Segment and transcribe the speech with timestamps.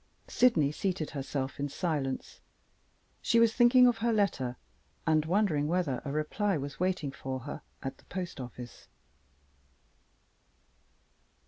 [0.27, 2.41] Sydney seated herself in silence.
[3.21, 4.57] She was thinking of her letter,
[5.05, 8.87] and wondering whether a reply was waiting for her at the post office.